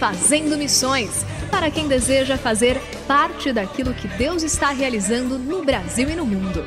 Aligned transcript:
Fazendo 0.00 0.56
Missões 0.56 1.26
para 1.50 1.70
quem 1.70 1.86
deseja 1.86 2.38
fazer 2.38 2.80
parte 3.06 3.52
daquilo 3.52 3.92
que 3.92 4.08
Deus 4.08 4.42
está 4.42 4.70
realizando 4.70 5.38
no 5.38 5.62
Brasil 5.62 6.08
e 6.08 6.16
no 6.16 6.24
mundo. 6.24 6.64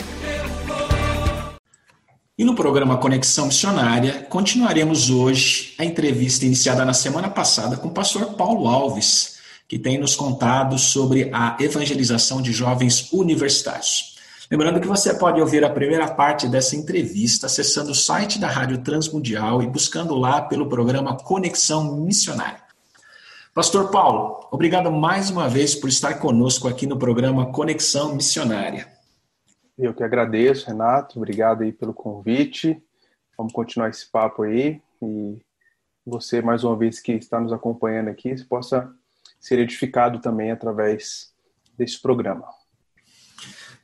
E 2.38 2.46
no 2.46 2.54
programa 2.54 2.96
Conexão 2.98 3.48
Missionária, 3.48 4.28
continuaremos 4.30 5.10
hoje 5.10 5.74
a 5.80 5.84
entrevista 5.84 6.46
iniciada 6.46 6.86
na 6.86 6.94
semana 6.94 7.28
passada 7.28 7.76
com 7.76 7.88
o 7.88 7.92
pastor 7.94 8.36
Paulo 8.36 8.68
Alves, 8.68 9.40
que 9.68 9.80
tem 9.80 9.98
nos 9.98 10.16
contado 10.16 10.78
sobre 10.78 11.32
a 11.34 11.58
evangelização 11.60 12.40
de 12.40 12.52
jovens 12.52 13.12
universitários. 13.12 14.16
Lembrando 14.52 14.80
que 14.80 14.88
você 14.88 15.12
pode 15.12 15.42
ouvir 15.42 15.66
a 15.66 15.72
primeira 15.72 16.08
parte 16.08 16.48
dessa 16.48 16.76
entrevista 16.76 17.48
acessando 17.48 17.94
o 17.94 17.96
site 17.96 18.38
da 18.38 18.48
Rádio 18.48 18.78
Transmundial 18.84 19.64
e 19.64 19.68
buscando 19.68 20.14
lá 20.14 20.40
pelo 20.40 20.70
programa 20.70 21.18
Conexão 21.18 21.96
Missionária. 21.96 22.63
Pastor 23.54 23.92
Paulo, 23.92 24.48
obrigado 24.52 24.92
mais 24.92 25.30
uma 25.30 25.48
vez 25.48 25.76
por 25.76 25.88
estar 25.88 26.16
conosco 26.16 26.68
aqui 26.68 26.88
no 26.88 26.98
programa 26.98 27.52
Conexão 27.52 28.16
Missionária. 28.16 28.92
Eu 29.78 29.94
que 29.94 30.04
agradeço, 30.04 30.66
Renato. 30.66 31.20
Obrigado 31.20 31.62
aí 31.62 31.72
pelo 31.72 31.94
convite. 31.94 32.82
Vamos 33.38 33.54
continuar 33.54 33.90
esse 33.90 34.10
papo 34.10 34.42
aí 34.42 34.82
e 35.00 35.38
você 36.04 36.42
mais 36.42 36.64
uma 36.64 36.76
vez 36.76 37.00
que 37.00 37.12
está 37.12 37.40
nos 37.40 37.54
acompanhando 37.54 38.08
aqui, 38.08 38.36
você 38.36 38.44
possa 38.44 38.92
ser 39.40 39.60
edificado 39.60 40.18
também 40.20 40.50
através 40.50 41.32
desse 41.78 42.02
programa. 42.02 42.48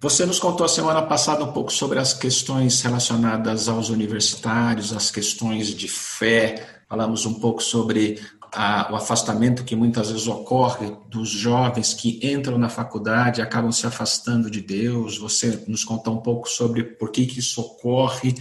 Você 0.01 0.25
nos 0.25 0.39
contou 0.39 0.65
a 0.65 0.69
semana 0.69 1.03
passada 1.03 1.43
um 1.43 1.53
pouco 1.53 1.71
sobre 1.71 1.99
as 1.99 2.11
questões 2.11 2.81
relacionadas 2.81 3.69
aos 3.69 3.89
universitários, 3.89 4.93
as 4.93 5.11
questões 5.11 5.67
de 5.67 5.87
fé. 5.87 6.81
Falamos 6.87 7.27
um 7.27 7.39
pouco 7.39 7.61
sobre 7.61 8.19
a, 8.53 8.91
o 8.91 8.95
afastamento 8.95 9.63
que 9.63 9.75
muitas 9.75 10.09
vezes 10.09 10.27
ocorre 10.27 10.91
dos 11.07 11.29
jovens 11.29 11.93
que 11.93 12.19
entram 12.23 12.57
na 12.57 12.69
faculdade 12.69 13.41
acabam 13.41 13.71
se 13.71 13.85
afastando 13.85 14.49
de 14.49 14.61
Deus. 14.61 15.17
Você 15.17 15.63
nos 15.67 15.83
contou 15.83 16.15
um 16.15 16.21
pouco 16.21 16.49
sobre 16.49 16.83
por 16.83 17.11
que, 17.11 17.25
que 17.25 17.39
isso 17.39 17.61
ocorre. 17.61 18.35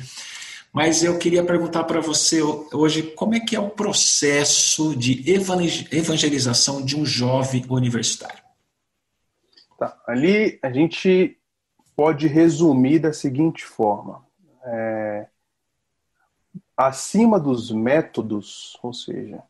Mas 0.73 1.03
eu 1.03 1.19
queria 1.19 1.45
perguntar 1.45 1.85
para 1.85 2.01
você 2.01 2.41
hoje 2.43 3.03
como 3.03 3.35
é 3.35 3.41
que 3.41 3.57
é 3.57 3.61
o 3.61 3.71
processo 3.71 4.95
de 4.95 5.25
evangelização 5.91 6.85
de 6.85 6.97
um 6.97 7.05
jovem 7.05 7.65
universitário. 7.69 8.43
Tá, 9.79 9.97
ali 10.07 10.59
a 10.63 10.71
gente 10.71 11.39
pode 11.97 12.27
resumir 12.27 12.99
da 12.99 13.13
seguinte 13.13 13.65
forma: 13.65 14.25
é, 14.65 15.27
acima 16.77 17.41
dos 17.41 17.71
métodos, 17.71 18.77
ou 18.83 18.93
seja, 18.93 19.43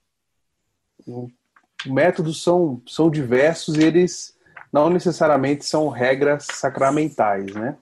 métodos 1.86 2.42
são, 2.42 2.82
são 2.86 3.10
diversos 3.10 3.76
e 3.76 3.82
eles 3.82 4.36
não 4.72 4.90
necessariamente 4.90 5.64
são 5.64 5.88
regras 5.88 6.46
sacramentais, 6.52 7.54
né? 7.54 7.76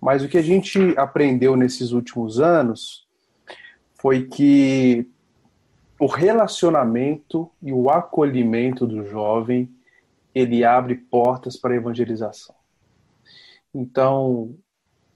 Mas 0.00 0.22
o 0.22 0.28
que 0.28 0.38
a 0.38 0.42
gente 0.42 0.78
aprendeu 0.96 1.56
nesses 1.56 1.90
últimos 1.90 2.38
anos 2.38 3.06
foi 3.94 4.26
que 4.26 5.08
o 5.98 6.06
relacionamento 6.06 7.50
e 7.60 7.72
o 7.72 7.90
acolhimento 7.90 8.86
do 8.86 9.04
jovem 9.04 9.68
ele 10.34 10.64
abre 10.64 10.94
portas 10.94 11.56
para 11.56 11.74
a 11.74 11.76
evangelização. 11.76 12.54
Então, 13.74 14.54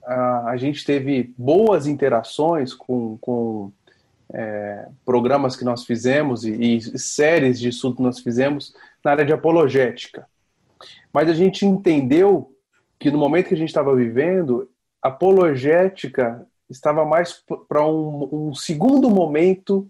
a, 0.04 0.50
a 0.50 0.56
gente 0.56 0.84
teve 0.84 1.32
boas 1.38 1.86
interações 1.86 2.74
com, 2.74 3.16
com 3.18 3.72
é, 4.32 4.88
programas 5.04 5.54
que 5.54 5.64
nós 5.64 5.84
fizemos 5.84 6.44
e, 6.44 6.52
e, 6.76 6.98
séries 6.98 7.60
de 7.60 7.68
estudo 7.68 7.96
que 7.96 8.02
nós 8.02 8.18
fizemos 8.20 8.74
na 9.04 9.10
área 9.10 9.24
de 9.24 9.32
apologética. 9.32 10.26
Mas 11.12 11.28
a 11.28 11.34
gente 11.34 11.66
entendeu 11.66 12.56
que 12.98 13.10
no 13.10 13.18
momento 13.18 13.48
que 13.48 13.54
a 13.54 13.58
gente 13.58 13.68
estava 13.68 13.94
vivendo, 13.94 14.70
apologética 15.02 16.46
estava 16.70 17.04
mais 17.04 17.42
para 17.68 17.84
um, 17.84 18.48
um, 18.48 18.54
segundo 18.54 19.10
momento 19.10 19.86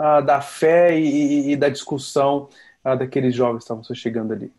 uh, 0.00 0.24
da 0.24 0.40
fé 0.40 0.98
e, 0.98 1.52
e, 1.52 1.56
da 1.56 1.68
discussão 1.68 2.48
uh, 2.84 2.96
daqueles 2.96 3.34
jovens 3.34 3.58
que 3.58 3.64
estavam 3.64 3.84
chegando 3.94 4.32
ali. 4.32 4.52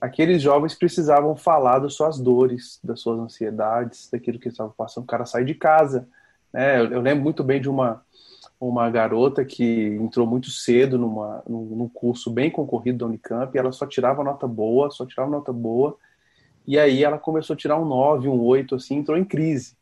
Aqueles 0.00 0.42
jovens 0.42 0.74
precisavam 0.74 1.36
falar 1.36 1.78
das 1.78 1.94
suas 1.94 2.18
dores, 2.18 2.80
das 2.82 3.00
suas 3.00 3.18
ansiedades, 3.18 4.10
daquilo 4.10 4.38
que 4.38 4.48
estavam 4.48 4.74
passando. 4.76 5.04
O 5.04 5.06
cara 5.06 5.24
sai 5.24 5.44
de 5.44 5.54
casa. 5.54 6.08
Né? 6.52 6.80
Eu, 6.80 6.92
eu 6.92 7.00
lembro 7.00 7.22
muito 7.22 7.44
bem 7.44 7.60
de 7.60 7.68
uma, 7.68 8.04
uma 8.58 8.88
garota 8.88 9.44
que 9.44 9.98
entrou 10.00 10.26
muito 10.26 10.50
cedo 10.50 10.98
numa, 10.98 11.42
num 11.46 11.88
curso 11.92 12.30
bem 12.30 12.50
concorrido 12.50 12.98
da 12.98 13.06
Unicamp 13.06 13.54
e 13.54 13.58
ela 13.58 13.70
só 13.70 13.86
tirava 13.86 14.24
nota 14.24 14.46
boa, 14.46 14.90
só 14.90 15.04
tirava 15.04 15.30
nota 15.30 15.52
boa. 15.52 15.96
E 16.66 16.78
aí 16.78 17.04
ela 17.04 17.18
começou 17.18 17.54
a 17.54 17.56
tirar 17.56 17.78
um 17.78 17.84
9, 17.84 18.28
um 18.28 18.40
8, 18.40 18.74
assim, 18.74 18.96
entrou 18.96 19.16
em 19.16 19.24
crise. 19.24 19.76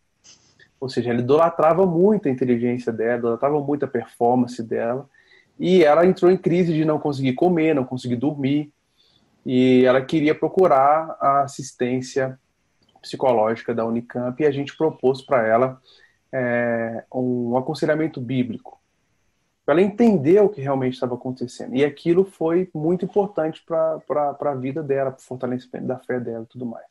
Ou 0.81 0.88
seja, 0.88 1.10
ela 1.10 1.20
idolatrava 1.20 1.87
muito 1.87 2.28
a 2.28 2.31
inteligência 2.31 2.93
dela, 2.93 3.19
idolatrava 3.19 3.60
muito 3.60 3.84
a 3.84 3.88
performance 3.88 4.62
dela. 4.62 5.08
E 5.58 5.84
ela 5.84 6.04
entrou 6.04 6.31
em 6.31 6.37
crise 6.37 6.75
de 6.75 6.84
não 6.84 6.98
conseguir 6.98 7.34
comer, 7.34 7.75
não 7.75 7.84
conseguir 7.84 8.16
dormir. 8.16 8.72
E 9.46 9.84
ela 9.84 10.02
queria 10.02 10.34
procurar 10.34 11.16
a 11.20 11.43
assistência 11.43 12.38
psicológica 13.00 13.75
da 13.75 13.87
Unicamp 13.87 14.43
e 14.43 14.46
a 14.46 14.50
gente 14.50 14.76
propôs 14.76 15.22
para 15.22 15.46
ela 15.46 15.81
é, 16.36 17.04
um 17.14 17.56
aconselhamento 17.56 18.20
bíblico, 18.20 18.81
para 19.64 19.75
ela 19.75 19.82
entender 19.82 20.40
o 20.40 20.48
que 20.48 20.60
realmente 20.60 20.94
estava 20.94 21.14
acontecendo. 21.14 21.76
E 21.76 21.84
aquilo 21.84 22.25
foi 22.25 22.69
muito 22.75 23.04
importante 23.04 23.64
para 23.64 24.36
a 24.40 24.54
vida 24.54 24.82
dela, 24.82 25.12
para 25.12 25.20
o 25.20 25.22
fortalecimento 25.22 25.86
da 25.86 25.98
fé 25.98 26.19
dela 26.19 26.42
e 26.42 26.48
tudo 26.48 26.66
mais. 26.66 26.84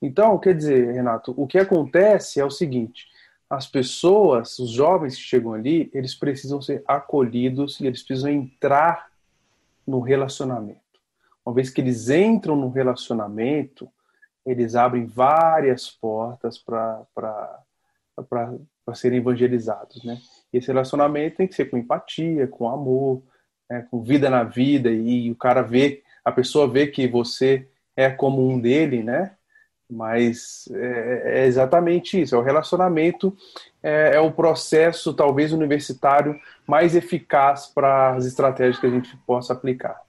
Então, 0.00 0.38
quer 0.38 0.54
dizer, 0.54 0.92
Renato, 0.92 1.34
o 1.38 1.46
que 1.46 1.58
acontece 1.58 2.38
é 2.38 2.44
o 2.44 2.50
seguinte: 2.50 3.08
as 3.48 3.66
pessoas, 3.66 4.58
os 4.58 4.70
jovens 4.70 5.16
que 5.16 5.22
chegam 5.22 5.54
ali, 5.54 5.90
eles 5.94 6.14
precisam 6.14 6.60
ser 6.60 6.84
acolhidos 6.86 7.80
e 7.80 7.86
eles 7.86 8.02
precisam 8.02 8.30
entrar 8.30 9.08
no 9.86 10.00
relacionamento. 10.00 10.80
Uma 11.44 11.54
vez 11.54 11.70
que 11.70 11.80
eles 11.80 12.10
entram 12.10 12.56
no 12.56 12.68
relacionamento, 12.68 13.88
eles 14.44 14.74
abrem 14.74 15.06
várias 15.06 15.90
portas 15.90 16.58
para 16.58 17.58
para 18.22 18.94
serem 18.94 19.18
evangelizados, 19.18 20.02
né? 20.04 20.18
Esse 20.52 20.68
relacionamento 20.68 21.36
tem 21.36 21.46
que 21.46 21.54
ser 21.54 21.66
com 21.66 21.76
empatia, 21.76 22.46
com 22.46 22.68
amor, 22.68 23.22
né, 23.68 23.86
com 23.90 24.02
vida 24.02 24.30
na 24.30 24.44
vida 24.44 24.90
e 24.90 25.30
o 25.30 25.36
cara 25.36 25.62
vê, 25.62 26.02
a 26.24 26.32
pessoa 26.32 26.68
vê 26.68 26.86
que 26.86 27.06
você 27.06 27.68
é 27.96 28.10
como 28.10 28.48
um 28.48 28.60
dele, 28.60 29.02
né? 29.02 29.32
Mas 29.88 30.68
é, 30.72 31.42
é 31.42 31.46
exatamente 31.46 32.20
isso, 32.20 32.34
é 32.34 32.38
o 32.38 32.42
relacionamento, 32.42 33.36
é, 33.82 34.16
é 34.16 34.20
o 34.20 34.32
processo, 34.32 35.14
talvez, 35.14 35.52
universitário 35.52 36.38
mais 36.66 36.96
eficaz 36.96 37.66
para 37.66 38.14
as 38.16 38.26
estratégias 38.26 38.78
que 38.78 38.86
a 38.86 38.90
gente 38.90 39.16
possa 39.18 39.52
aplicar. 39.52 40.05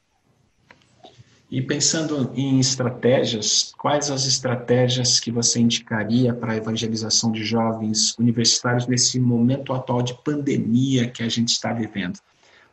E 1.49 1.61
pensando 1.61 2.29
em 2.35 2.59
estratégias, 2.59 3.73
quais 3.77 4.11
as 4.11 4.25
estratégias 4.25 5.17
que 5.17 5.31
você 5.31 5.61
indicaria 5.61 6.33
para 6.33 6.51
a 6.51 6.57
evangelização 6.57 7.31
de 7.31 7.41
jovens 7.43 8.13
universitários 8.19 8.85
nesse 8.85 9.17
momento 9.17 9.71
atual 9.71 10.01
de 10.01 10.13
pandemia 10.13 11.09
que 11.09 11.23
a 11.23 11.29
gente 11.29 11.49
está 11.49 11.71
vivendo? 11.71 12.19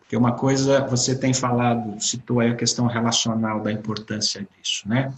Porque 0.01 0.17
uma 0.17 0.33
coisa, 0.33 0.85
você 0.87 1.17
tem 1.17 1.33
falado, 1.33 2.01
citou 2.03 2.41
aí 2.41 2.51
a 2.51 2.57
questão 2.57 2.87
relacional 2.87 3.61
da 3.61 3.71
importância 3.71 4.47
disso, 4.59 4.89
né? 4.89 5.15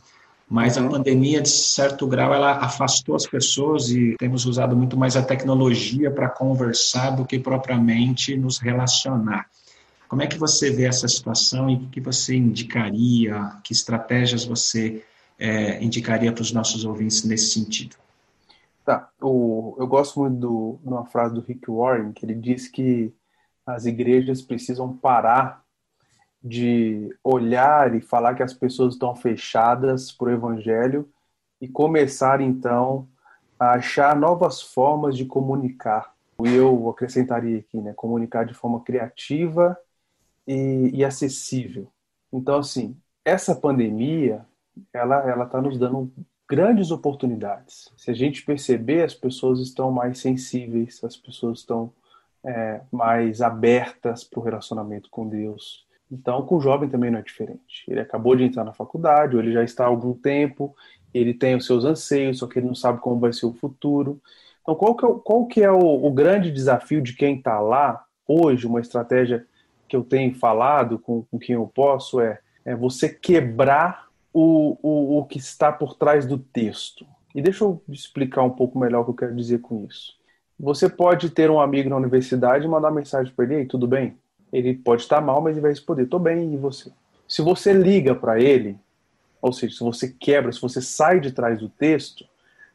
Mas 0.48 0.76
uhum. 0.76 0.86
a 0.86 0.90
pandemia, 0.90 1.40
de 1.40 1.48
certo 1.48 2.06
grau, 2.06 2.32
ela 2.32 2.52
afastou 2.58 3.16
as 3.16 3.26
pessoas 3.26 3.90
e 3.90 4.14
temos 4.18 4.44
usado 4.44 4.76
muito 4.76 4.96
mais 4.96 5.16
a 5.16 5.22
tecnologia 5.22 6.10
para 6.10 6.28
conversar 6.28 7.10
do 7.10 7.24
que 7.24 7.38
propriamente 7.38 8.36
nos 8.36 8.58
relacionar. 8.58 9.46
Como 10.08 10.22
é 10.22 10.26
que 10.26 10.38
você 10.38 10.70
vê 10.70 10.84
essa 10.84 11.08
situação 11.08 11.68
e 11.68 11.76
o 11.76 11.88
que 11.88 12.00
você 12.00 12.36
indicaria, 12.36 13.52
que 13.64 13.72
estratégias 13.72 14.44
você 14.44 15.04
é, 15.38 15.82
indicaria 15.82 16.32
para 16.32 16.42
os 16.42 16.52
nossos 16.52 16.84
ouvintes 16.84 17.24
nesse 17.24 17.52
sentido? 17.52 17.96
Tá, 18.84 19.10
o, 19.20 19.74
eu 19.78 19.86
gosto 19.86 20.20
muito 20.20 20.36
do, 20.36 20.78
de 20.80 20.88
uma 20.88 21.04
frase 21.06 21.34
do 21.34 21.40
Rick 21.40 21.68
Warren, 21.68 22.12
que 22.12 22.24
ele 22.24 22.34
diz 22.34 22.68
que 22.68 23.12
as 23.66 23.84
igrejas 23.84 24.40
precisam 24.40 24.96
parar 24.96 25.64
de 26.42 27.12
olhar 27.24 27.92
e 27.96 28.00
falar 28.00 28.34
que 28.34 28.42
as 28.42 28.54
pessoas 28.54 28.94
estão 28.94 29.16
fechadas 29.16 30.12
para 30.12 30.28
o 30.28 30.32
evangelho 30.32 31.08
e 31.60 31.66
começar 31.66 32.40
então 32.40 33.08
a 33.58 33.72
achar 33.72 34.14
novas 34.14 34.62
formas 34.62 35.16
de 35.16 35.24
comunicar. 35.24 36.14
E 36.44 36.54
eu 36.54 36.88
acrescentaria 36.88 37.58
aqui, 37.58 37.78
né, 37.78 37.92
comunicar 37.94 38.44
de 38.44 38.54
forma 38.54 38.80
criativa 38.84 39.76
e, 40.46 40.90
e 40.94 41.04
acessível. 41.04 41.90
Então, 42.32 42.58
assim, 42.58 42.96
essa 43.24 43.54
pandemia, 43.54 44.44
ela 44.92 45.28
ela 45.28 45.44
está 45.44 45.60
nos 45.60 45.78
dando 45.78 46.12
grandes 46.48 46.90
oportunidades. 46.90 47.92
Se 47.96 48.10
a 48.10 48.14
gente 48.14 48.44
perceber, 48.44 49.02
as 49.02 49.14
pessoas 49.14 49.58
estão 49.60 49.90
mais 49.90 50.18
sensíveis, 50.18 51.02
as 51.02 51.16
pessoas 51.16 51.60
estão 51.60 51.92
é, 52.44 52.80
mais 52.92 53.42
abertas 53.42 54.22
para 54.22 54.40
o 54.40 54.42
relacionamento 54.42 55.10
com 55.10 55.28
Deus. 55.28 55.84
Então, 56.10 56.42
com 56.46 56.56
o 56.56 56.60
jovem 56.60 56.88
também 56.88 57.10
não 57.10 57.18
é 57.18 57.22
diferente. 57.22 57.84
Ele 57.88 57.98
acabou 57.98 58.36
de 58.36 58.44
entrar 58.44 58.62
na 58.62 58.72
faculdade, 58.72 59.34
ou 59.34 59.42
ele 59.42 59.52
já 59.52 59.64
está 59.64 59.84
há 59.84 59.88
algum 59.88 60.14
tempo, 60.14 60.74
ele 61.12 61.34
tem 61.34 61.56
os 61.56 61.66
seus 61.66 61.84
anseios, 61.84 62.38
só 62.38 62.46
que 62.46 62.58
ele 62.60 62.68
não 62.68 62.74
sabe 62.74 63.00
como 63.00 63.18
vai 63.18 63.32
ser 63.32 63.46
o 63.46 63.52
futuro. 63.52 64.20
Então, 64.62 64.76
qual 64.76 64.94
que 64.94 65.04
é, 65.04 65.08
qual 65.24 65.46
que 65.46 65.62
é 65.62 65.70
o, 65.70 66.06
o 66.06 66.12
grande 66.12 66.52
desafio 66.52 67.02
de 67.02 67.14
quem 67.14 67.36
está 67.36 67.58
lá 67.58 68.04
hoje? 68.26 68.66
Uma 68.66 68.80
estratégia 68.80 69.44
que 69.88 69.96
eu 69.96 70.02
tenho 70.02 70.34
falado 70.34 70.98
com, 70.98 71.22
com 71.30 71.38
quem 71.38 71.54
eu 71.54 71.70
posso 71.72 72.20
é, 72.20 72.38
é 72.64 72.74
você 72.74 73.08
quebrar 73.08 74.06
o, 74.32 74.76
o, 74.82 75.18
o 75.18 75.24
que 75.24 75.38
está 75.38 75.72
por 75.72 75.94
trás 75.94 76.26
do 76.26 76.38
texto. 76.38 77.06
E 77.34 77.40
deixa 77.40 77.64
eu 77.64 77.82
explicar 77.88 78.42
um 78.42 78.50
pouco 78.50 78.78
melhor 78.78 79.00
o 79.00 79.04
que 79.04 79.10
eu 79.10 79.14
quero 79.14 79.36
dizer 79.36 79.60
com 79.60 79.84
isso. 79.88 80.14
Você 80.58 80.88
pode 80.88 81.30
ter 81.30 81.50
um 81.50 81.60
amigo 81.60 81.90
na 81.90 81.96
universidade 81.96 82.64
e 82.64 82.68
mandar 82.68 82.90
mensagem 82.90 83.32
para 83.34 83.44
ele, 83.44 83.66
tudo 83.66 83.86
bem? 83.86 84.16
Ele 84.52 84.74
pode 84.74 85.02
estar 85.02 85.20
mal, 85.20 85.40
mas 85.42 85.52
ele 85.52 85.60
vai 85.60 85.70
responder, 85.70 86.06
tô 86.06 86.18
bem, 86.18 86.54
e 86.54 86.56
você? 86.56 86.90
Se 87.28 87.42
você 87.42 87.72
liga 87.72 88.14
para 88.14 88.40
ele, 88.40 88.78
ou 89.42 89.52
seja, 89.52 89.76
se 89.76 89.84
você 89.84 90.08
quebra, 90.08 90.50
se 90.52 90.60
você 90.60 90.80
sai 90.80 91.20
de 91.20 91.32
trás 91.32 91.60
do 91.60 91.68
texto, 91.68 92.24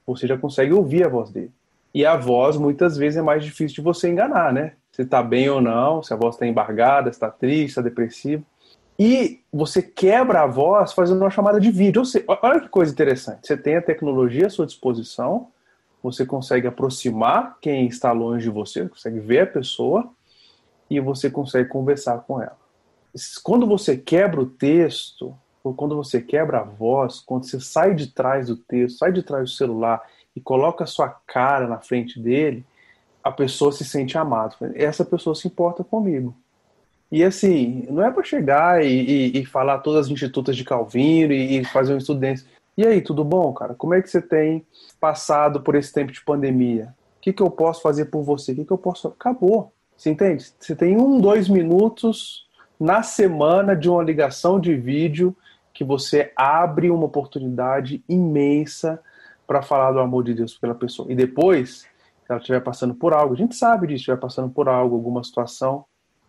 você 0.06 0.28
já 0.28 0.38
consegue 0.38 0.74
ouvir 0.74 1.06
a 1.06 1.10
voz 1.10 1.31
dele. 1.31 1.52
E 1.94 2.06
a 2.06 2.16
voz, 2.16 2.56
muitas 2.58 2.98
vezes, 2.98 3.18
é 3.18 3.22
mais 3.22 3.44
difícil 3.44 3.75
de 3.75 3.81
você 3.81 4.10
enganar, 4.10 4.54
né? 4.54 4.74
Se 4.91 5.03
está 5.03 5.23
bem 5.23 5.49
ou 5.49 5.61
não, 5.61 6.03
se 6.03 6.13
a 6.13 6.17
voz 6.17 6.35
está 6.35 6.45
embargada, 6.45 7.09
está 7.09 7.29
triste, 7.29 7.69
está 7.69 7.81
depressiva. 7.81 8.43
E 8.99 9.41
você 9.51 9.81
quebra 9.81 10.43
a 10.43 10.47
voz 10.47 10.93
fazendo 10.93 11.21
uma 11.21 11.29
chamada 11.29 11.59
de 11.59 11.71
vídeo. 11.71 12.05
Seja, 12.05 12.25
olha 12.27 12.59
que 12.59 12.69
coisa 12.69 12.91
interessante. 12.91 13.47
Você 13.47 13.57
tem 13.57 13.75
a 13.75 13.81
tecnologia 13.81 14.47
à 14.47 14.49
sua 14.49 14.65
disposição, 14.65 15.47
você 16.03 16.25
consegue 16.25 16.67
aproximar 16.67 17.57
quem 17.61 17.88
está 17.88 18.11
longe 18.11 18.43
de 18.43 18.49
você, 18.49 18.88
consegue 18.88 19.19
ver 19.19 19.39
a 19.39 19.47
pessoa 19.47 20.11
e 20.89 20.99
você 20.99 21.29
consegue 21.29 21.69
conversar 21.69 22.19
com 22.19 22.41
ela. 22.41 22.57
Quando 23.43 23.65
você 23.65 23.97
quebra 23.97 24.41
o 24.41 24.45
texto, 24.45 25.35
ou 25.63 25.73
quando 25.73 25.95
você 25.95 26.21
quebra 26.21 26.59
a 26.59 26.63
voz, 26.63 27.19
quando 27.19 27.45
você 27.45 27.59
sai 27.59 27.93
de 27.93 28.07
trás 28.07 28.47
do 28.47 28.57
texto, 28.57 28.97
sai 28.97 29.11
de 29.11 29.23
trás 29.23 29.43
do 29.43 29.55
celular 29.55 30.01
e 30.35 30.41
coloca 30.41 30.83
a 30.83 30.88
sua 30.88 31.09
cara 31.09 31.67
na 31.67 31.79
frente 31.79 32.19
dele, 32.19 32.65
a 33.23 33.31
pessoa 33.31 33.71
se 33.71 33.85
sente 33.85 34.18
amada. 34.18 34.56
Essa 34.75 35.06
pessoa 35.06 35.35
se 35.35 35.47
importa 35.47 35.83
comigo. 35.83 36.35
E 37.12 37.23
assim, 37.23 37.85
não 37.89 38.03
é 38.03 38.09
para 38.09 38.23
chegar 38.23 38.83
e, 38.83 38.88
e, 38.88 39.41
e, 39.41 39.45
falar 39.45 39.79
todas 39.79 40.06
as 40.06 40.12
institutas 40.12 40.56
de 40.56 40.63
Calvino 40.63 41.33
e, 41.33 41.59
e 41.59 41.65
fazer 41.65 41.94
um 41.94 41.97
estudo 41.97 42.21
desse. 42.21 42.45
E 42.77 42.88
aí, 42.88 43.01
tudo 43.01 43.23
bom, 43.23 43.51
cara? 43.51 43.73
Como 43.75 43.94
é 43.94 44.01
que 44.01 44.09
você 44.09 44.21
tem 44.21 44.65
passado 45.00 45.59
por 45.59 45.75
esse 45.75 45.91
tempo 45.91 46.12
de 46.12 46.23
pandemia? 46.23 46.95
O 47.18 47.21
que, 47.21 47.33
que 47.33 47.44
eu 47.44 47.51
posso 47.51 47.81
fazer 47.81 48.06
por 48.06 48.23
você? 48.23 48.53
O 48.53 48.56
que, 48.56 48.65
que 48.65 48.71
eu 48.71 48.77
posso. 48.77 49.09
Acabou. 49.09 49.74
Você 49.97 50.09
entende? 50.09 50.51
Você 50.57 50.75
tem 50.75 50.97
um, 50.97 51.19
dois 51.19 51.50
minutos 51.50 52.47
na 52.79 53.03
semana 53.03 53.75
de 53.75 53.89
uma 53.89 54.01
ligação 54.01 54.59
de 54.59 54.74
vídeo 54.74 55.35
que 55.74 55.83
você 55.83 56.31
abre 56.35 56.89
uma 56.89 57.06
oportunidade 57.06 58.03
imensa 58.07 59.00
para 59.45 59.62
falar 59.62 59.91
do 59.91 60.00
amor 60.00 60.24
de 60.24 60.33
Deus 60.33 60.57
pela 60.57 60.74
pessoa. 60.74 61.12
E 61.12 61.15
depois, 61.15 61.85
ela 62.31 62.39
estiver 62.39 62.62
passando 62.62 62.94
por 62.94 63.13
algo, 63.13 63.33
a 63.33 63.38
gente 63.38 63.56
sabe 63.56 63.88
disso, 63.88 64.01
estiver 64.01 64.18
passando 64.18 64.50
por 64.50 64.68
algo, 64.69 64.95
alguma 64.95 65.24
situação, 65.24 65.86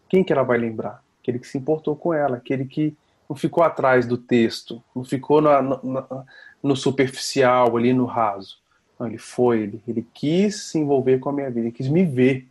quem 0.09 0.23
que 0.23 0.33
ela 0.33 0.43
vai 0.43 0.59
lembrar? 0.59 1.03
Aquele 1.21 1.39
que 1.39 1.47
se 1.47 1.57
importou 1.57 1.97
com 1.97 2.13
ela, 2.13 2.37
aquele 2.37 2.65
que 2.65 2.97
não 3.29 3.37
ficou 3.37 3.65
atrás 3.65 4.07
do 4.07 4.19
texto, 4.19 4.83
não 4.95 5.05
ficou 5.05 5.41
na, 5.41 5.63
na, 5.63 6.25
no 6.63 6.77
superficial, 6.77 7.77
ali 7.77 7.93
no 7.93 8.05
raso. 8.05 8.59
Não, 8.99 9.07
ele 9.07 9.19
foi, 9.19 9.63
ele, 9.63 9.83
ele 9.89 10.07
quis 10.13 10.65
se 10.65 10.79
envolver 10.79 11.19
com 11.19 11.31
a 11.31 11.33
minha 11.33 11.49
vida, 11.49 11.61
ele 11.61 11.73
quis 11.73 11.89
me 11.89 12.05
ver. 12.05 12.47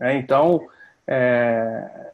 É, 0.00 0.16
então, 0.16 0.68
é, 1.06 2.12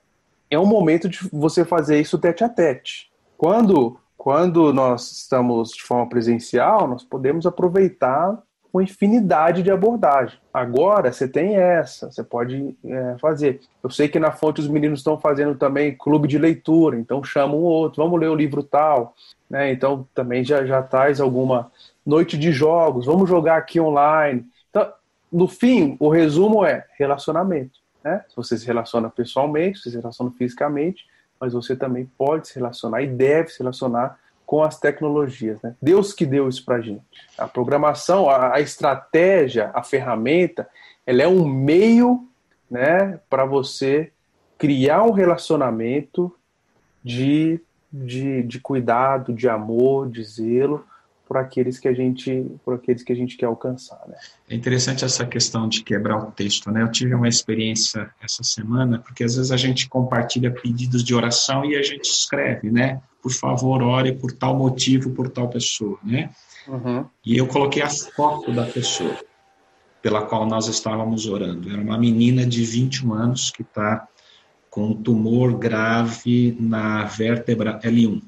é 0.51 0.59
um 0.59 0.67
momento 0.67 1.09
de 1.09 1.29
você 1.33 1.65
fazer 1.65 2.01
isso 2.01 2.19
tete 2.19 2.43
a 2.43 2.49
tete. 2.49 3.11
Quando, 3.37 3.99
quando 4.17 4.73
nós 4.73 5.11
estamos 5.13 5.71
de 5.73 5.83
forma 5.83 6.09
presencial, 6.09 6.89
nós 6.89 7.05
podemos 7.05 7.47
aproveitar 7.47 8.43
uma 8.73 8.83
infinidade 8.83 9.63
de 9.63 9.71
abordagem. 9.71 10.39
Agora 10.53 11.13
você 11.13 11.27
tem 11.27 11.57
essa, 11.57 12.11
você 12.11 12.23
pode 12.23 12.77
é, 12.85 13.17
fazer. 13.21 13.61
Eu 13.83 13.91
sei 13.91 14.09
que 14.09 14.19
na 14.19 14.31
fonte 14.31 14.61
os 14.61 14.69
meninos 14.69 15.01
estão 15.01 15.19
fazendo 15.19 15.55
também 15.55 15.97
clube 15.97 16.29
de 16.29 16.39
leitura, 16.39 16.97
então 16.99 17.23
chamam 17.25 17.59
um 17.59 17.63
outro, 17.63 18.03
vamos 18.03 18.19
ler 18.21 18.29
o 18.29 18.35
livro 18.35 18.63
tal, 18.63 19.15
né? 19.49 19.73
Então 19.73 20.07
também 20.15 20.45
já, 20.45 20.65
já 20.65 20.83
traz 20.83 21.21
alguma 21.21 21.71
noite 22.05 22.39
de 22.39 22.53
jogos, 22.53 23.07
vamos 23.07 23.29
jogar 23.29 23.57
aqui 23.57 23.81
online. 23.81 24.47
Então, 24.71 24.93
no 25.33 25.47
fim, 25.47 25.97
o 25.99 26.09
resumo 26.09 26.65
é 26.65 26.87
relacionamento. 26.99 27.81
Né? 28.03 28.25
Você 28.35 28.57
se 28.57 28.67
relaciona 28.67 29.11
pessoalmente, 29.11 29.79
você 29.79 29.91
se 29.91 29.97
relaciona 29.97 30.31
fisicamente, 30.33 31.07
mas 31.39 31.53
você 31.53 31.77
também 31.77 32.11
pode 32.19 32.49
se 32.49 32.55
relacionar 32.57 33.03
e 33.03 33.07
deve 33.07 33.51
se 33.51 33.59
relacionar 33.59 34.19
com 34.51 34.65
as 34.65 34.81
tecnologias. 34.81 35.63
Né? 35.63 35.77
Deus 35.81 36.13
que 36.13 36.27
deu 36.27 36.49
isso 36.49 36.65
para 36.65 36.79
a 36.79 36.81
gente. 36.81 37.05
A 37.39 37.47
programação, 37.47 38.29
a, 38.29 38.57
a, 38.57 38.61
estratégia, 38.61 39.71
a 39.73 39.81
ferramenta, 39.81 40.69
ela 41.07 41.23
é 41.23 41.29
um 41.29 41.47
meio 41.47 42.29
né, 42.69 43.21
para 43.31 43.45
você 43.45 44.11
criar 44.59 45.05
um 45.05 45.13
relacionamento 45.13 46.35
de, 47.01 47.61
de, 47.93 48.43
de 48.43 48.59
cuidado, 48.59 49.33
de 49.33 49.49
amor, 49.49 50.11
de 50.11 50.25
zelo 50.25 50.85
por 51.29 51.37
aqueles 51.37 51.79
que 51.79 51.87
a 51.87 51.95
gente 51.95 52.45
por 52.65 52.75
aqueles 52.75 53.05
que 53.05 53.13
a 53.13 53.15
gente 53.15 53.37
quer 53.37 53.47
alcançar, 53.47 54.03
né? 54.09 54.17
É 54.49 54.55
interessante 54.57 55.05
essa 55.05 55.25
questão 55.25 55.69
de 55.69 55.85
quebrar 55.85 56.19
o 56.19 56.33
texto, 56.33 56.73
né? 56.73 56.83
Eu 56.83 56.91
tive 56.91 57.15
uma 57.15 57.29
experiência 57.29 58.11
essa 58.21 58.43
semana 58.43 58.99
porque 58.99 59.23
às 59.23 59.37
vezes 59.37 59.53
a 59.53 59.57
gente 59.57 59.89
compartilha 59.89 60.51
pedidos 60.51 61.05
de 61.05 61.15
oração 61.15 61.65
e 61.65 61.77
a 61.77 61.83
gente 61.83 62.07
escreve, 62.11 62.69
né? 62.69 63.01
Por 63.23 63.33
favor, 63.33 63.83
ore 63.83 64.13
por 64.13 64.33
tal 64.33 64.57
motivo, 64.57 65.11
por 65.11 65.29
tal 65.29 65.49
pessoa, 65.49 65.99
né? 66.03 66.31
Uhum. 66.67 67.05
E 67.25 67.37
eu 67.37 67.47
coloquei 67.47 67.83
a 67.83 67.89
foto 67.89 68.53
da 68.53 68.65
pessoa 68.65 69.17
pela 70.03 70.23
qual 70.23 70.47
nós 70.47 70.67
estávamos 70.69 71.27
orando. 71.27 71.71
Era 71.71 71.81
uma 71.81 71.99
menina 71.99 72.47
de 72.47 72.65
21 72.65 73.13
anos 73.13 73.51
que 73.51 73.63
está 73.63 74.09
com 74.71 74.87
um 74.87 74.95
tumor 74.95 75.59
grave 75.59 76.57
na 76.59 77.05
vértebra 77.05 77.79
L1. 77.81 78.23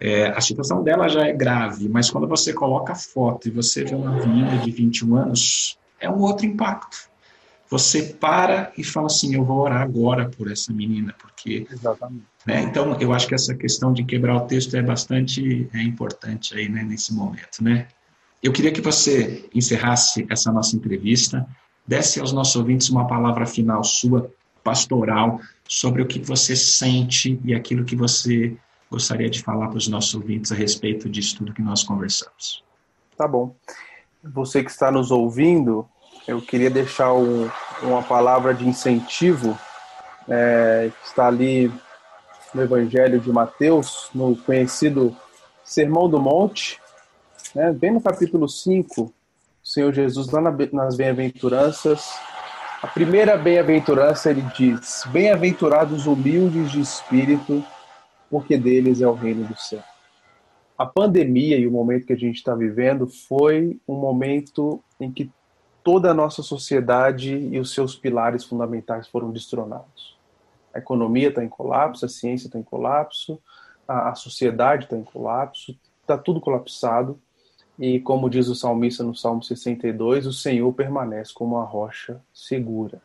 É, 0.00 0.28
a 0.28 0.40
situação 0.40 0.82
dela 0.82 1.08
já 1.08 1.26
é 1.26 1.32
grave, 1.32 1.88
mas 1.88 2.10
quando 2.10 2.26
você 2.26 2.54
coloca 2.54 2.92
a 2.92 2.96
foto 2.96 3.48
e 3.48 3.50
você 3.50 3.84
vê 3.84 3.94
uma 3.94 4.12
menina 4.12 4.56
de 4.58 4.70
21 4.70 5.14
anos, 5.14 5.78
é 6.00 6.08
um 6.08 6.20
outro 6.20 6.46
impacto. 6.46 7.09
Você 7.70 8.02
para 8.02 8.72
e 8.76 8.82
fala 8.82 9.06
assim: 9.06 9.34
eu 9.34 9.44
vou 9.44 9.60
orar 9.60 9.80
agora 9.80 10.28
por 10.28 10.50
essa 10.50 10.72
menina, 10.72 11.14
porque. 11.18 11.66
Exatamente. 11.70 12.24
Né, 12.44 12.62
então, 12.62 12.98
eu 13.00 13.12
acho 13.12 13.28
que 13.28 13.34
essa 13.34 13.54
questão 13.54 13.92
de 13.92 14.02
quebrar 14.02 14.36
o 14.36 14.40
texto 14.40 14.74
é 14.74 14.82
bastante 14.82 15.68
é 15.72 15.82
importante 15.82 16.54
aí, 16.54 16.68
né, 16.68 16.82
nesse 16.82 17.14
momento, 17.14 17.62
né? 17.62 17.86
Eu 18.42 18.52
queria 18.52 18.72
que 18.72 18.80
você 18.80 19.48
encerrasse 19.54 20.26
essa 20.30 20.50
nossa 20.50 20.74
entrevista, 20.74 21.46
desse 21.86 22.18
aos 22.18 22.32
nossos 22.32 22.56
ouvintes 22.56 22.88
uma 22.88 23.06
palavra 23.06 23.44
final 23.44 23.84
sua, 23.84 24.32
pastoral, 24.64 25.40
sobre 25.68 26.02
o 26.02 26.06
que 26.06 26.18
você 26.18 26.56
sente 26.56 27.38
e 27.44 27.54
aquilo 27.54 27.84
que 27.84 27.94
você 27.94 28.56
gostaria 28.90 29.28
de 29.28 29.42
falar 29.42 29.68
para 29.68 29.76
os 29.76 29.86
nossos 29.86 30.14
ouvintes 30.14 30.50
a 30.50 30.54
respeito 30.54 31.08
disso 31.08 31.36
tudo 31.36 31.52
que 31.52 31.62
nós 31.62 31.84
conversamos. 31.84 32.64
Tá 33.16 33.28
bom. 33.28 33.54
Você 34.24 34.64
que 34.64 34.70
está 34.70 34.90
nos 34.90 35.10
ouvindo, 35.10 35.86
eu 36.30 36.40
queria 36.40 36.70
deixar 36.70 37.12
um, 37.12 37.50
uma 37.82 38.04
palavra 38.04 38.54
de 38.54 38.66
incentivo, 38.66 39.58
é, 40.28 40.90
que 41.00 41.08
está 41.08 41.26
ali 41.26 41.72
no 42.54 42.62
Evangelho 42.62 43.18
de 43.18 43.32
Mateus, 43.32 44.08
no 44.14 44.36
conhecido 44.36 45.16
Sermão 45.64 46.08
do 46.08 46.20
Monte, 46.20 46.80
né, 47.52 47.72
bem 47.72 47.90
no 47.90 48.00
capítulo 48.00 48.48
5, 48.48 49.02
o 49.02 49.12
Senhor 49.62 49.92
Jesus, 49.92 50.30
lá 50.30 50.40
nas 50.72 50.96
bem-aventuranças, 50.96 52.08
a 52.80 52.86
primeira 52.86 53.36
bem-aventurança 53.36 54.30
ele 54.30 54.42
diz: 54.56 55.02
Bem-aventurados 55.08 56.06
humildes 56.06 56.70
de 56.70 56.80
espírito, 56.80 57.62
porque 58.30 58.56
deles 58.56 59.00
é 59.00 59.06
o 59.06 59.14
reino 59.14 59.46
do 59.46 59.56
céu. 59.58 59.82
A 60.78 60.86
pandemia 60.86 61.58
e 61.58 61.66
o 61.66 61.72
momento 61.72 62.06
que 62.06 62.12
a 62.12 62.16
gente 62.16 62.36
está 62.36 62.54
vivendo 62.54 63.06
foi 63.06 63.78
um 63.86 63.96
momento 63.96 64.82
em 64.98 65.12
que 65.12 65.30
toda 65.82 66.10
a 66.10 66.14
nossa 66.14 66.42
sociedade 66.42 67.34
e 67.34 67.58
os 67.58 67.72
seus 67.72 67.96
pilares 67.96 68.44
fundamentais 68.44 69.08
foram 69.08 69.30
destronados. 69.30 70.18
A 70.72 70.78
economia 70.78 71.28
está 71.28 71.42
em 71.42 71.48
colapso, 71.48 72.04
a 72.04 72.08
ciência 72.08 72.46
está 72.46 72.58
em 72.58 72.62
colapso, 72.62 73.40
a, 73.88 74.10
a 74.10 74.14
sociedade 74.14 74.84
está 74.84 74.96
em 74.96 75.02
colapso, 75.02 75.76
está 76.00 76.16
tudo 76.16 76.40
colapsado. 76.40 77.18
E 77.78 77.98
como 78.00 78.28
diz 78.28 78.48
o 78.48 78.54
salmista 78.54 79.02
no 79.02 79.14
Salmo 79.14 79.42
62, 79.42 80.26
o 80.26 80.32
Senhor 80.32 80.70
permanece 80.72 81.32
como 81.32 81.56
uma 81.56 81.64
rocha 81.64 82.20
segura. 82.32 83.00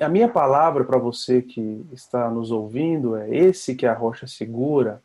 A 0.00 0.08
minha 0.08 0.28
palavra 0.28 0.84
para 0.84 0.98
você 0.98 1.40
que 1.40 1.86
está 1.92 2.28
nos 2.28 2.50
ouvindo 2.50 3.14
é: 3.14 3.32
esse 3.32 3.76
que 3.76 3.86
é 3.86 3.88
a 3.88 3.94
rocha 3.94 4.26
segura, 4.26 5.00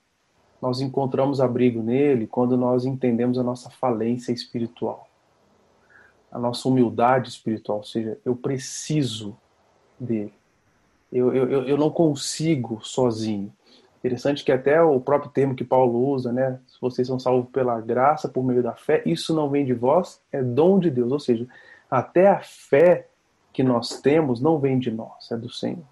nós 0.60 0.82
encontramos 0.82 1.40
abrigo 1.40 1.84
nele 1.84 2.26
quando 2.26 2.58
nós 2.58 2.84
entendemos 2.84 3.38
a 3.38 3.44
nossa 3.44 3.70
falência 3.70 4.32
espiritual 4.32 5.11
a 6.32 6.40
nossa 6.40 6.68
humildade 6.68 7.30
espiritual, 7.30 7.80
ou 7.80 7.84
seja, 7.84 8.18
eu 8.24 8.36
preciso 8.36 9.36
dele. 10.00 10.34
Eu, 11.12 11.34
eu, 11.34 11.68
eu 11.68 11.78
não 11.78 11.90
consigo 11.90 12.80
sozinho. 12.82 13.52
Interessante 14.00 14.44
que 14.44 14.52
até 14.52 14.82
o 14.82 15.00
próprio 15.00 15.30
termo 15.30 15.54
que 15.54 15.64
Paulo 15.64 16.10
usa, 16.10 16.32
né? 16.32 16.60
Vocês 16.80 17.08
são 17.08 17.20
salvos 17.20 17.52
pela 17.52 17.80
graça, 17.82 18.30
por 18.30 18.44
meio 18.44 18.64
da 18.64 18.74
fé, 18.74 19.04
isso 19.06 19.36
não 19.36 19.50
vem 19.50 19.66
de 19.66 19.74
vós, 19.74 20.22
é 20.32 20.42
dom 20.42 20.80
de 20.80 20.90
Deus. 20.90 21.12
Ou 21.12 21.20
seja, 21.20 21.46
até 21.90 22.28
a 22.28 22.40
fé 22.42 23.10
que 23.54 23.62
nós 23.62 24.00
temos 24.02 24.42
não 24.42 24.58
vem 24.58 24.80
de 24.80 24.90
nós, 24.90 25.30
é 25.32 25.38
do 25.38 25.50
Senhor. 25.50 25.84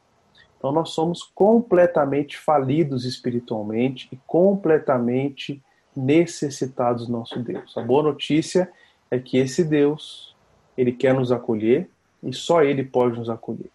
Então 0.58 0.72
nós 0.72 0.90
somos 0.90 1.22
completamente 1.24 2.38
falidos 2.38 3.06
espiritualmente 3.06 4.10
e 4.12 4.18
completamente 4.26 5.62
necessitados 5.96 7.08
do 7.08 7.12
nosso 7.12 7.40
Deus. 7.40 7.78
A 7.78 7.82
boa 7.82 8.04
notícia 8.04 8.64
é 8.64 8.72
que 9.18 9.38
esse 9.38 9.64
Deus, 9.64 10.36
ele 10.78 10.92
quer 10.92 11.14
nos 11.14 11.32
acolher 11.32 11.90
e 12.24 12.34
só 12.34 12.64
Ele 12.64 12.84
pode 12.84 13.18
nos 13.18 13.30
acolher. 13.30 13.70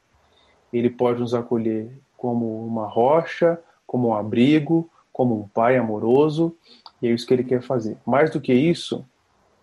Ele 0.73 0.91
pode 0.91 1.21
nos 1.21 1.35
acolher 1.35 1.91
como 2.17 2.65
uma 2.67 2.87
rocha, 2.87 3.59
como 3.87 4.09
um 4.09 4.15
abrigo, 4.15 4.89
como 5.13 5.39
um 5.39 5.49
pai 5.49 5.77
amoroso, 5.77 6.57
e 7.01 7.07
é 7.07 7.11
isso 7.11 7.27
que 7.27 7.35
Ele 7.35 7.45
quer 7.45 7.63
fazer. 7.63 7.97
Mais 8.07 8.31
do 8.31 8.41
que 8.41 8.53
isso, 8.53 9.05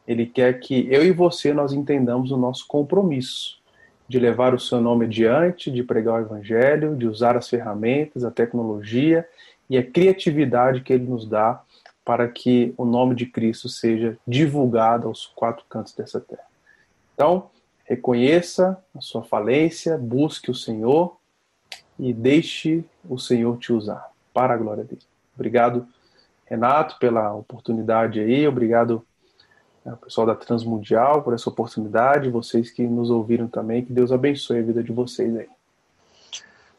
Ele 0.07 0.25
quer 0.25 0.59
que 0.59 0.87
eu 0.91 1.03
e 1.03 1.11
você 1.11 1.53
nós 1.53 1.73
entendamos 1.73 2.31
o 2.31 2.37
nosso 2.37 2.65
compromisso 2.67 3.59
de 4.07 4.19
levar 4.19 4.53
o 4.53 4.59
seu 4.59 4.81
nome 4.81 5.05
adiante, 5.05 5.71
de 5.71 5.83
pregar 5.83 6.21
o 6.21 6.25
Evangelho, 6.25 6.95
de 6.95 7.07
usar 7.07 7.37
as 7.37 7.49
ferramentas, 7.49 8.23
a 8.23 8.31
tecnologia 8.31 9.27
e 9.69 9.77
a 9.77 9.83
criatividade 9.83 10.81
que 10.81 10.91
Ele 10.91 11.05
nos 11.05 11.25
dá 11.25 11.61
para 12.11 12.27
que 12.27 12.73
o 12.75 12.83
nome 12.83 13.15
de 13.15 13.25
Cristo 13.25 13.69
seja 13.69 14.17
divulgado 14.27 15.07
aos 15.07 15.27
quatro 15.27 15.63
cantos 15.69 15.93
dessa 15.93 16.19
terra. 16.19 16.43
Então, 17.13 17.49
reconheça 17.85 18.77
a 18.93 18.99
sua 18.99 19.23
falência, 19.23 19.97
busque 19.97 20.51
o 20.51 20.53
Senhor 20.53 21.15
e 21.97 22.11
deixe 22.11 22.83
o 23.09 23.17
Senhor 23.17 23.57
te 23.59 23.71
usar 23.71 24.11
para 24.33 24.53
a 24.53 24.57
glória 24.57 24.83
dele. 24.83 24.99
Obrigado, 25.33 25.87
Renato, 26.45 26.99
pela 26.99 27.33
oportunidade 27.33 28.19
aí. 28.19 28.45
Obrigado 28.45 29.07
ao 29.85 29.93
né, 29.93 29.97
pessoal 30.03 30.27
da 30.27 30.35
Transmundial 30.35 31.23
por 31.23 31.33
essa 31.33 31.49
oportunidade, 31.49 32.29
vocês 32.29 32.69
que 32.69 32.85
nos 32.85 33.09
ouviram 33.09 33.47
também. 33.47 33.85
Que 33.85 33.93
Deus 33.93 34.11
abençoe 34.11 34.59
a 34.59 34.63
vida 34.63 34.83
de 34.83 34.91
vocês 34.91 35.33
aí. 35.33 35.47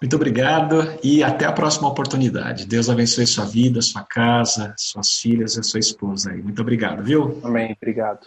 Muito 0.03 0.17
obrigado 0.17 0.99
e 1.01 1.23
até 1.23 1.45
a 1.45 1.53
próxima 1.53 1.87
oportunidade. 1.89 2.67
Deus 2.67 2.91
abençoe 2.91 3.25
sua 3.25 3.45
vida, 3.45 3.81
sua 3.81 4.03
casa, 4.03 4.75
suas 4.77 5.13
filhas 5.13 5.57
e 5.57 5.63
sua 5.63 5.79
esposa 5.79 6.33
aí. 6.33 6.43
Muito 6.43 6.61
obrigado, 6.61 7.05
viu? 7.05 7.41
Amém. 7.45 7.77
Obrigado. 7.81 8.27